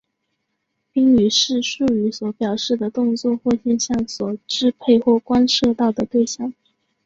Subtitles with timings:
[0.91, 6.51] 宾语是述语所表示的动作或现象所支配或关涉到的对象。